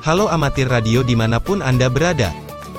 [0.00, 2.32] Halo amatir radio di mana pun Anda berada.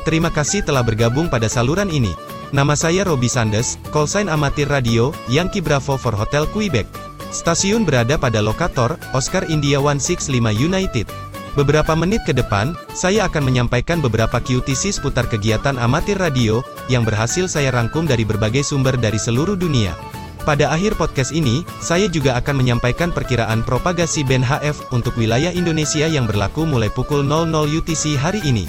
[0.09, 2.09] Terima kasih telah bergabung pada saluran ini.
[2.49, 6.89] Nama saya Robi Sandes, callsign amatir radio, Yankee Bravo for Hotel Quebec.
[7.29, 11.05] Stasiun berada pada lokator, Oscar India 165 United.
[11.53, 17.45] Beberapa menit ke depan, saya akan menyampaikan beberapa QTC seputar kegiatan amatir radio, yang berhasil
[17.45, 19.93] saya rangkum dari berbagai sumber dari seluruh dunia.
[20.41, 26.09] Pada akhir podcast ini, saya juga akan menyampaikan perkiraan propagasi band HF untuk wilayah Indonesia
[26.09, 28.65] yang berlaku mulai pukul 00 UTC hari ini.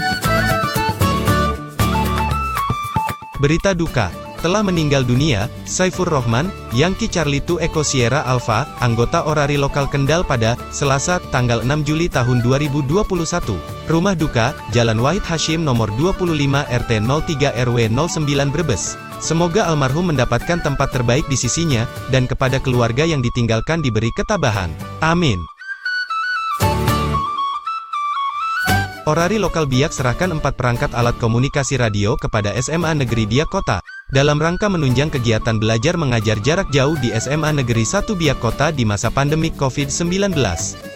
[3.41, 4.13] Berita duka,
[4.45, 10.29] telah meninggal dunia, Saifur Rohman, Yankee Charlie 2 Echo Sierra Alpha, anggota Orari Lokal Kendal
[10.29, 13.01] pada Selasa, tanggal 6 Juli tahun 2021.
[13.89, 16.37] Rumah duka, Jalan Wahid Hashim nomor 25
[16.69, 19.12] RT 03 RW 09 Brebes.
[19.23, 24.75] Semoga almarhum mendapatkan tempat terbaik di sisinya, dan kepada keluarga yang ditinggalkan diberi ketabahan.
[24.99, 25.39] Amin.
[29.03, 33.82] Orari Lokal Biak serahkan empat perangkat alat komunikasi radio kepada SMA Negeri Biak Kota
[34.13, 38.85] dalam rangka menunjang kegiatan belajar mengajar jarak jauh di SMA Negeri 1 Biak Kota di
[38.85, 40.37] masa pandemi COVID-19.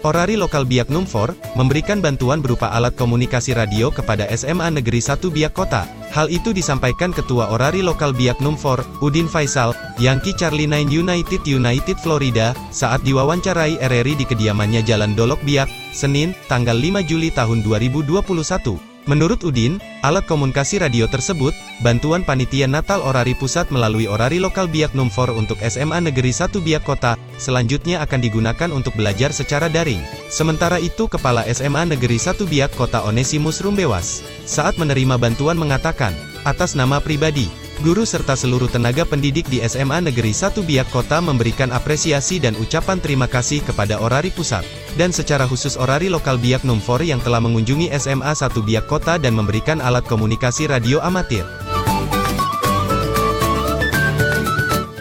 [0.05, 5.57] Orari Lokal Biak Numfor, memberikan bantuan berupa alat komunikasi radio kepada SMA Negeri 1 Biak
[5.57, 5.89] Kota.
[6.13, 11.97] Hal itu disampaikan Ketua Orari Lokal Biak Numfor, Udin Faisal, Yankee Charlie 9 United United
[12.05, 18.96] Florida, saat diwawancarai RRI di kediamannya Jalan Dolok Biak, Senin, tanggal 5 Juli tahun 2021.
[19.07, 24.99] Menurut Udin, alat komunikasi radio tersebut, bantuan panitia Natal Orari Pusat melalui Orari Lokal Biak
[24.99, 30.03] Numfor untuk SMA Negeri 1 Biak Kota, selanjutnya akan digunakan untuk belajar secara daring.
[30.27, 36.11] Sementara itu Kepala SMA Negeri 1 Biak Kota Onesimus Rumbewas, saat menerima bantuan mengatakan,
[36.43, 37.47] atas nama pribadi,
[37.87, 42.99] Guru serta seluruh tenaga pendidik di SMA Negeri 1 Biak Kota memberikan apresiasi dan ucapan
[42.99, 44.67] terima kasih kepada Orari Pusat,
[44.99, 49.39] dan secara khusus Orari Lokal Biak Numfor yang telah mengunjungi SMA 1 Biak Kota dan
[49.39, 51.47] memberikan alat komunikasi radio amatir.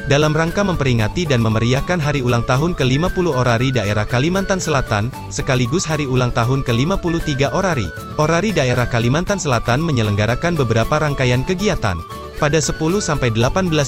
[0.06, 6.06] Dalam rangka memperingati dan memeriahkan hari ulang tahun ke-50 Orari Daerah Kalimantan Selatan, sekaligus hari
[6.06, 7.90] ulang tahun ke-53 Orari,
[8.22, 12.25] Orari Daerah Kalimantan Selatan menyelenggarakan beberapa rangkaian kegiatan.
[12.36, 13.16] Pada 10-18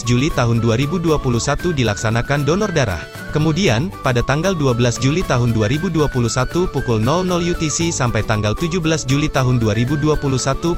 [0.08, 1.19] Juli tahun 2021
[1.75, 3.03] dilaksanakan donor darah.
[3.35, 6.08] Kemudian, pada tanggal 12 Juli tahun 2021
[6.72, 10.16] pukul 00 UTC sampai tanggal 17 Juli tahun 2021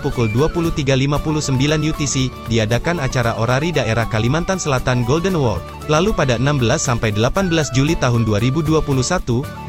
[0.02, 5.62] pukul 23.59 UTC, diadakan acara Orari Daerah Kalimantan Selatan Golden Award.
[5.94, 8.82] Lalu pada 16 sampai 18 Juli tahun 2021,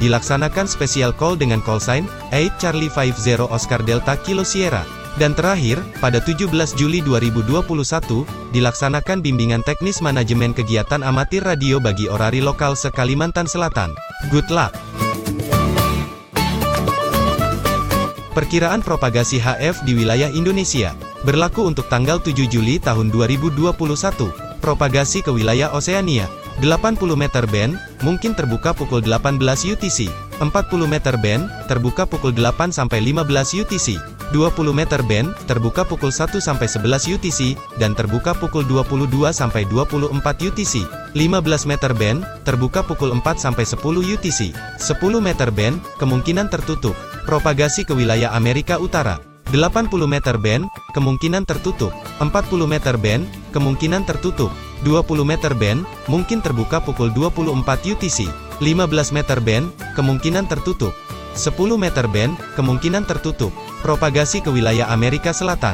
[0.00, 5.00] dilaksanakan special call dengan call sign, 8 Charlie 50 Oscar Delta Kilo Sierra.
[5.20, 6.48] Dan terakhir, pada 17
[6.81, 8.25] Juli 2021,
[8.56, 13.92] dilaksanakan bimbingan teknis manajemen kegiatan amatir radio bagi orari lokal se-Kalimantan Selatan.
[14.32, 14.72] Good luck!
[18.32, 20.97] Perkiraan propagasi HF di wilayah Indonesia
[21.28, 23.76] berlaku untuk tanggal 7 Juli tahun 2021.
[24.64, 26.32] Propagasi ke wilayah Oseania
[26.64, 29.37] 80 meter band, mungkin terbuka pukul 18
[29.69, 30.08] UTC.
[30.41, 30.48] 40
[30.88, 34.00] meter band, terbuka pukul 8 sampai 15 UTC.
[34.30, 40.38] 20 meter band, terbuka pukul 1 sampai 11 UTC, dan terbuka pukul 22 sampai 24
[40.38, 40.86] UTC.
[41.18, 44.54] 15 meter band, terbuka pukul 4 sampai 10 UTC.
[44.78, 46.94] 10 meter band, kemungkinan tertutup.
[47.26, 49.19] Propagasi ke wilayah Amerika Utara.
[49.50, 51.90] 80 meter band, kemungkinan tertutup.
[52.22, 54.54] 40 meter band, kemungkinan tertutup.
[54.86, 58.30] 20 meter band, mungkin terbuka pukul 24 UTC.
[58.62, 60.94] 15 meter band, kemungkinan tertutup.
[61.34, 63.50] 10 meter band, kemungkinan tertutup.
[63.80, 65.72] Propagasi ke wilayah Amerika Selatan.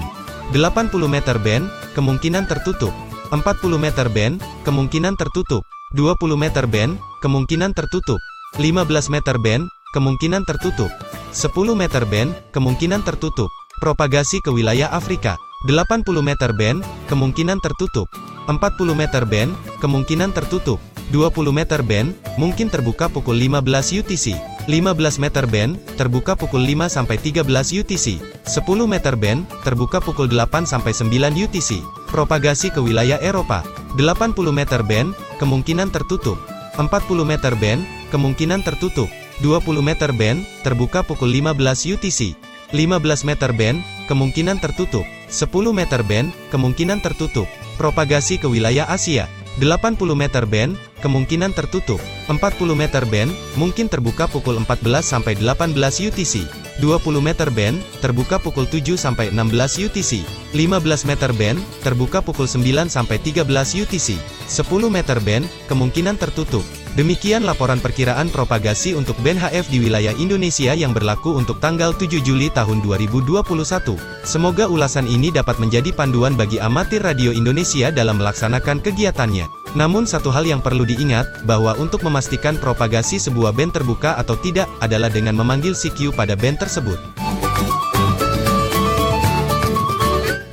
[0.54, 1.66] 80 meter band,
[1.98, 2.94] kemungkinan tertutup.
[3.34, 3.42] 40
[3.82, 5.66] meter band, kemungkinan tertutup.
[5.98, 8.22] 20 meter band, kemungkinan tertutup.
[8.62, 10.90] 15 meter band, kemungkinan tertutup.
[11.34, 13.50] 10 meter band, kemungkinan tertutup.
[13.82, 15.34] Propagasi ke wilayah Afrika.
[15.66, 18.06] 80 meter band, kemungkinan tertutup.
[18.46, 19.50] 40 meter band,
[19.82, 20.78] kemungkinan tertutup.
[21.10, 24.55] 20 meter band, mungkin terbuka pukul 15 UTC.
[24.66, 28.18] 15 meter band, terbuka pukul 5 sampai 13 UTC.
[28.42, 31.78] 10 meter band, terbuka pukul 8 sampai 9 UTC.
[32.10, 33.62] Propagasi ke wilayah Eropa.
[33.94, 36.34] 80 meter band, kemungkinan tertutup.
[36.74, 39.06] 40 meter band, kemungkinan tertutup.
[39.38, 42.34] 20 meter band, terbuka pukul 15 UTC.
[42.74, 45.06] 15 meter band, kemungkinan tertutup.
[45.30, 47.46] 10 meter band, kemungkinan tertutup.
[47.78, 49.30] Propagasi ke wilayah Asia.
[49.62, 52.00] 80 meter band, kemungkinan tertutup.
[52.28, 56.46] 40 meter band, mungkin terbuka pukul 14 sampai 18 UTC.
[56.76, 60.24] 20 meter band, terbuka pukul 7 sampai 16 UTC.
[60.52, 64.20] 15 meter band, terbuka pukul 9 sampai 13 UTC.
[64.48, 66.64] 10 meter band, kemungkinan tertutup.
[66.96, 72.24] Demikian laporan perkiraan propagasi untuk band HF di wilayah Indonesia yang berlaku untuk tanggal 7
[72.24, 74.00] Juli tahun 2021.
[74.24, 79.55] Semoga ulasan ini dapat menjadi panduan bagi amatir radio Indonesia dalam melaksanakan kegiatannya.
[79.74, 84.70] Namun satu hal yang perlu diingat, bahwa untuk memastikan propagasi sebuah band terbuka atau tidak,
[84.78, 87.00] adalah dengan memanggil CQ pada band tersebut.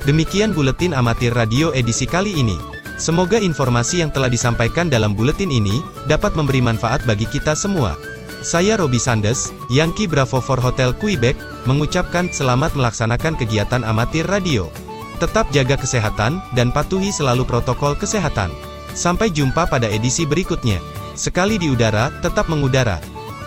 [0.04, 2.60] Demikian Buletin Amatir Radio edisi kali ini.
[3.00, 7.96] Semoga informasi yang telah disampaikan dalam buletin ini, dapat memberi manfaat bagi kita semua.
[8.44, 11.32] Saya Robi Sandes, Yankee Bravo for Hotel Quebec,
[11.64, 14.68] mengucapkan selamat melaksanakan kegiatan amatir radio.
[15.16, 18.52] Tetap jaga kesehatan, dan patuhi selalu protokol kesehatan.
[18.94, 20.78] Sampai jumpa pada edisi berikutnya.
[21.18, 22.98] Sekali di udara, tetap mengudara.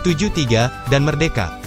[0.06, 1.57] 73, dan merdeka.